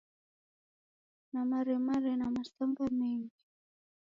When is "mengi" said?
2.99-3.37